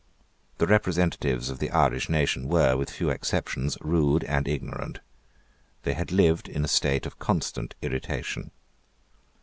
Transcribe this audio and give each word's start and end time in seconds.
The 0.57 0.65
representatives 0.65 1.51
of 1.51 1.59
the 1.59 1.69
Irish 1.69 2.09
nation 2.09 2.47
were, 2.47 2.75
with 2.75 2.89
few 2.89 3.11
exceptions, 3.11 3.77
rude 3.81 4.23
and 4.23 4.47
ignorant. 4.47 4.97
They 5.83 5.93
had 5.93 6.11
lived 6.11 6.49
in 6.49 6.65
a 6.65 6.67
state 6.67 7.05
of 7.05 7.19
constant 7.19 7.75
irritation. 7.83 8.49